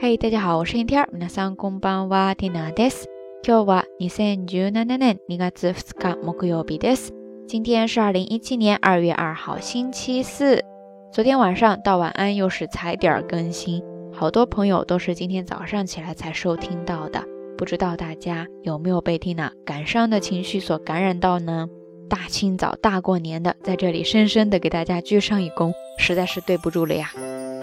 [0.00, 1.06] 嘿，大家好，我是天天。
[1.12, 3.06] 皆さんこんばんは、ティナです。
[3.42, 7.12] 今日は二千十七年二月二日木曜日です。
[7.46, 10.64] 今天是二零一七年二月二号星期四。
[11.12, 17.24] 昨天晚上到晚安又是踩点更新，好多朋友都是今天早上起来才收听到的。
[17.58, 21.68] 不知道大家有没有被缇娜感伤的情绪所感染到呢？
[22.08, 27.12] 大清早大过年的，在这里深深的给大家鞠上一躬，实在是对不住了呀。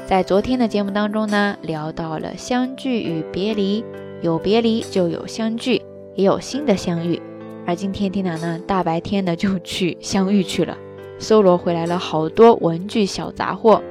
[0.06, 3.82] 在昨天的节目当中呢，聊到了相聚与别离，
[4.20, 5.80] 有别离就有相聚，
[6.14, 7.20] 也有新的相遇。
[7.66, 10.76] 而今天天娜呢，大白天的就去相遇去了，
[11.18, 13.82] 搜罗回来了好多文具小杂货。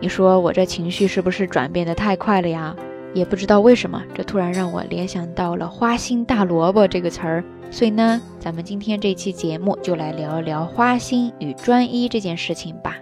[0.00, 2.76] 你说我这情绪是不是转变的太快了呀？
[3.14, 7.44] 也不知道为什么，这突然让我联想到了“花心大萝卜”这个词儿。
[7.70, 12.96] 所以呢，咱们今天这期节目就来聊一聊花心与专一这件事情吧。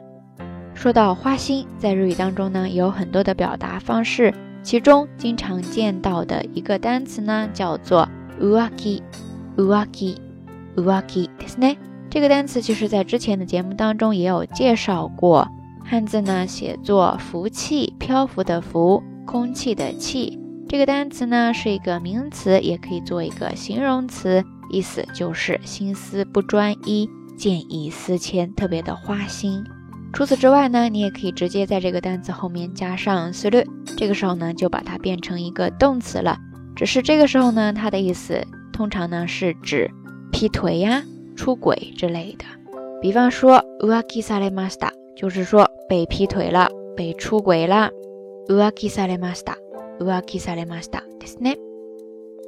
[0.80, 8.08] 说到花心，在日语当中呢，有很多的表达方式，其中经常见到的一个单词呢，叫做
[8.42, 11.78] uaki，uaki，uaki，ですね。
[12.10, 15.48] 这个单词其实在之前的节目当中也有介绍过，
[15.84, 20.40] 汉字呢写作浮气，漂浮的浮，空气的气。
[20.68, 29.64] 这个单词呢是一个名词，也可以做一个形容词，意思就是心思不专一，见异思迁，特别的花心。
[30.14, 33.66] 除此之外呢，你也可以直接在这个单词后面加上する，
[33.98, 36.38] 这个时候呢就把它变成一个动词了。
[36.76, 39.92] 只是这个时候呢，它的意思通常呢是指
[40.32, 41.04] 劈腿呀、
[41.36, 42.46] 出轨之类的。
[43.02, 47.90] 比方说浮気されました，就是说被劈腿了、被出轨了。
[48.48, 49.56] 浮気されました、
[50.00, 51.58] 浮気されましたですね。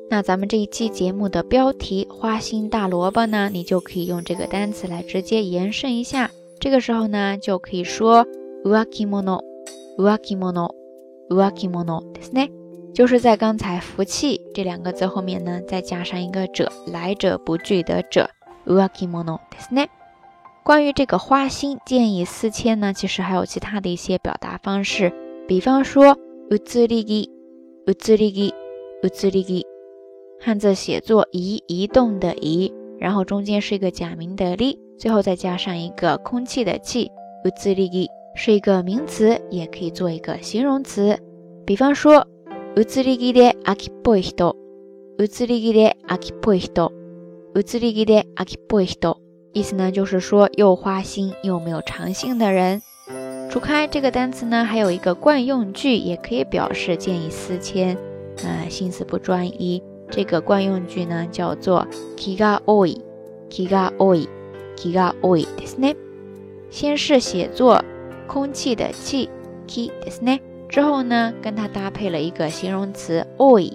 [0.09, 6.31] 那咱们这一期节目的标题“花心大萝卜”呢，你就可以用这个单词来直接延伸一下。
[6.61, 8.25] 这个时候呢，就可以说
[8.63, 9.43] 浮気者、
[9.97, 10.75] 浮気者、
[11.29, 12.51] 浮気者ですね。
[12.93, 18.27] 就是在刚才“福气”这两个字后面呢，再加上一个者，来者不拒的者，
[18.65, 19.89] 浮気者ですね。
[20.63, 25.13] 关于这个花心见异思迁呢，其实还有其他的一些表达方式，
[25.47, 26.17] 比方说
[26.49, 27.29] 移り気、
[27.85, 28.53] 移り気、
[29.03, 29.65] 移り気，
[30.39, 34.79] 汉字写作移移动的移，然后中间是一个假名的り。
[35.01, 37.09] 最后再加上一个空气的气，
[37.43, 41.17] うつりぎ是一个名词，也可以做一个形容词。
[41.65, 42.25] 比方说，
[42.75, 44.55] うつりぎで秋っぽい人，
[45.17, 46.91] うつりぎで秋っぽい人，
[47.53, 49.17] うつりぎで秋っぽい人，
[49.53, 52.81] 意思呢就是说又花心又没有长性的人。
[53.49, 57.97] 除开这个单词呢，还有一个惯用句，也可以表示见异思迁，
[58.43, 59.81] 呃，心思不专一。
[60.09, 62.97] 这个惯用句呢叫做気が多い，
[64.71, 64.71] 気が多い。
[64.77, 65.95] 気が多いですね。
[66.69, 67.83] 先是写作
[68.27, 69.27] 空气的气
[69.65, 70.39] 気ですね，
[70.69, 73.73] 之后呢，跟它搭配了一个形容词多い，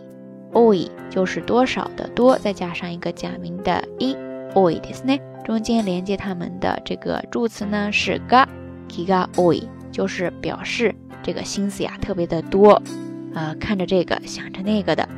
[0.52, 4.16] 多い就是多少的多，再加上一个假名的い，
[4.54, 5.20] 多いですね。
[5.44, 8.46] 中间连接它们的这个助词呢是が，
[8.88, 12.80] 気が多い，就是表示这个心思呀特别的多，
[13.34, 15.08] 呃，看着这个想着那个的。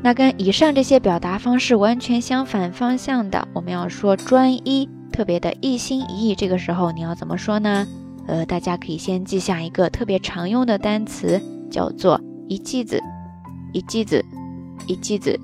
[0.00, 4.88] 那跟以上这些表达方式完全相反方向的，我们要说专一。
[5.13, 7.87] 特别的一心一意，这个时候你要怎么说呢？
[8.25, 12.19] 呃，大家可以先记下一个特别常用的单词，叫做
[12.49, 12.99] 一记子，
[13.73, 14.25] 一记子，
[14.87, 15.39] 一记子。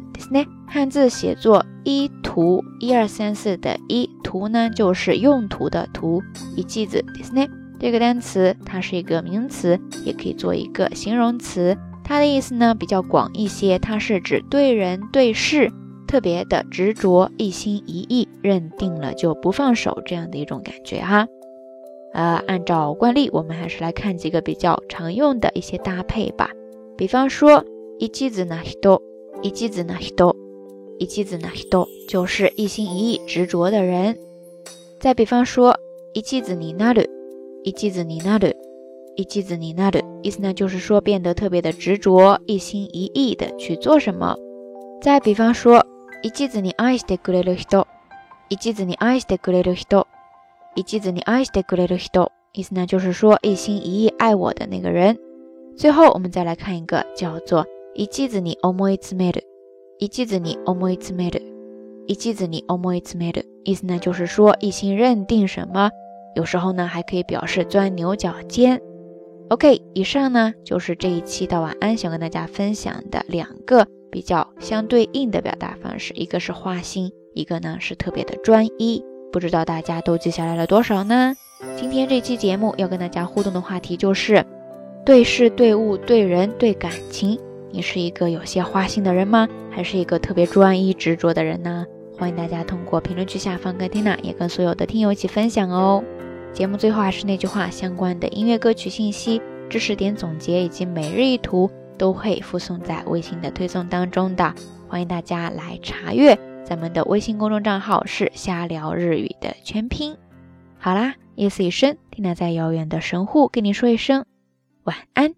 [0.67, 6.21] 汉字写作一图，一二三四的一图呢，就是用途的图。
[6.55, 7.03] 一记子，
[7.79, 11.77] 这个单词它是一个名词，也可以做一个形容词。
[12.03, 15.71] 它的意思呢比较广一些，它是指对人对事。
[16.09, 21.27] 特别的执着，一心一意，认定了就不放手，这样的一种感觉哈。
[22.13, 26.49] 呃，按照惯例，我们还是来看几个比较常用的一些搭配吧。
[26.97, 27.63] 比方说，
[27.99, 28.99] 一季子那多，
[29.43, 30.35] 一季子那多，
[30.97, 34.17] 一季子那多，就是一心一意、执着的人。
[34.99, 35.77] 再比方说，
[36.13, 37.05] 一季子你那的，
[37.63, 38.51] 一季子你那的，
[39.15, 44.35] 一季子你那的，意思呢就是说变得特别的执着，一心一意的去做什么。
[45.03, 45.85] 再比方说。
[46.22, 47.86] 一途に愛してくれる人，
[48.48, 50.06] 一途に愛してくれる人，
[50.74, 55.18] 一途に愛してくれる人，意思呢就是说一心一意爱我的那个人。
[55.76, 59.42] 最后我们再来看一个叫做一途に思い詰める，
[59.98, 61.42] 一途に思い詰める，
[62.06, 65.90] 一途に思い詰める，意思呢就是说一心认定什么，
[66.34, 68.80] 有时候呢还可以表示钻牛角尖。
[69.50, 73.86] OK，以上呢就是这一期的晚安想跟大家分享的两个。
[74.11, 79.03] 比较相对应的表达方式，一个是花心，一个呢是特别的专一。
[79.31, 81.35] 不知道大家都记下来了多少呢？
[81.75, 84.45] 今天这期节目要跟大家互动的话题就是：
[85.05, 87.39] 对事、对物、对人、对感情，
[87.71, 89.47] 你是一个有些花心的人吗？
[89.69, 91.85] 还是一个特别专一执着的人呢？
[92.17, 96.03] 欢迎大家通过评论区下方跟 Tina 也跟所有的听友一起分享哦。
[96.51, 104.55] 节目最后还是那句话，相关的音乐歌曲信息、知识点总结以及每日一图都会附送在微信的推送当中的，
[104.87, 106.39] 欢迎大家来查阅。
[106.63, 110.17] 咱们的微信公众账号是“瞎聊日语”的全拼。
[110.79, 114.25] 好啦，夜色已深听娜在遥远的神户跟你说一声
[114.83, 115.35] 晚安。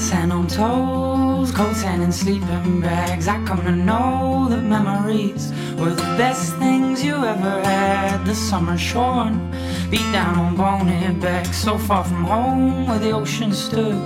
[0.00, 3.28] Sand on toes, cold sand and sleeping bags.
[3.28, 8.24] I come to know that memories were the best things you ever had.
[8.24, 9.50] The summer shorn,
[9.90, 14.00] beat down on bony back, so far from home where the ocean stood,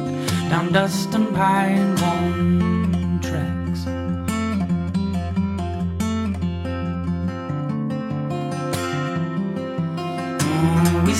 [0.51, 2.54] down dust and pine bone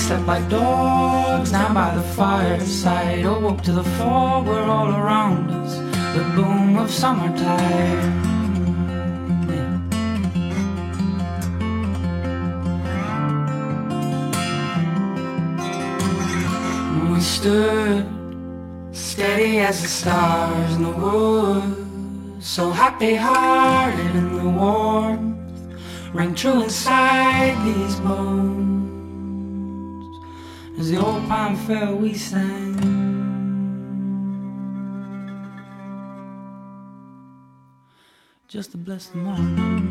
[0.05, 3.25] slept like dogs down by the fireside.
[3.25, 5.77] Awoke to the fog were all around us.
[6.15, 8.21] The boom of summertime.
[17.11, 18.05] We stood
[18.91, 25.35] steady as the stars in the woods, so happy hearted in the warmth
[26.13, 28.74] rang true inside these bones.
[30.77, 32.75] As the old pine fell, we sang.
[38.47, 39.89] Just to bless the morning.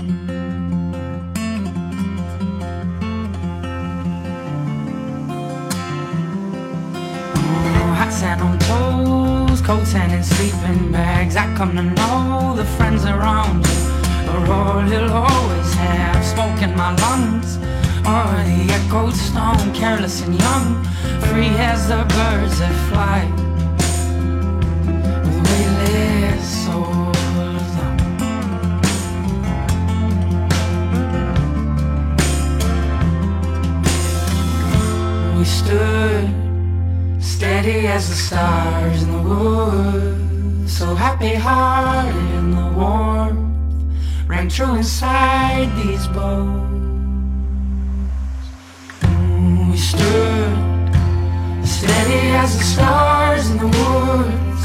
[7.96, 11.36] Hot sand on toes, cold sand in sleeping bags.
[11.36, 16.25] I come to know the friends around you are all you'll always have.
[16.25, 17.56] Smoke in my lungs,
[18.06, 20.85] or the echoed stone, careless and young,
[21.29, 23.25] free as the birds that fly.
[25.25, 27.15] With weightless souls.
[35.39, 36.29] We stood
[37.23, 43.44] steady as the stars in the woods, so happy hearted in the warmth
[44.27, 46.94] rang true inside these bones.
[49.74, 50.54] We stood
[51.64, 54.62] steady as the stars in the woods,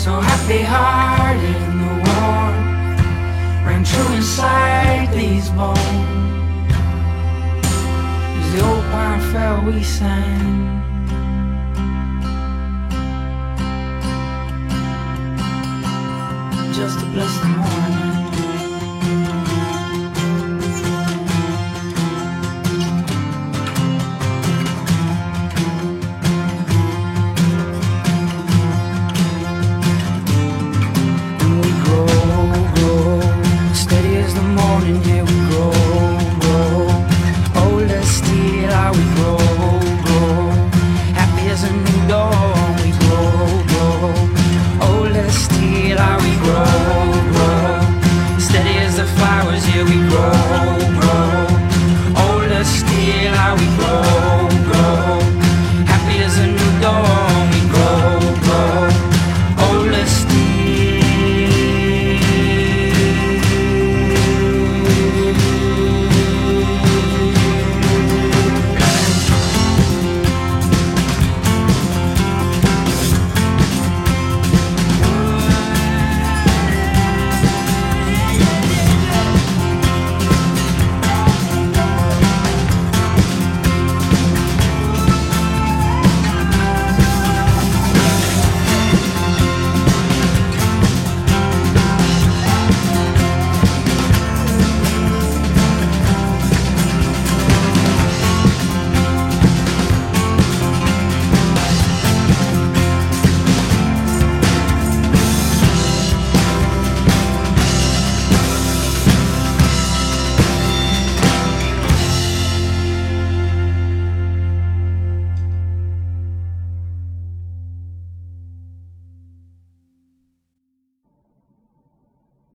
[0.00, 5.80] so happy hearted in the warmth rang true inside these bones.
[8.38, 10.54] As the old pine fell, we sang.
[16.72, 18.05] Just to bless the morning.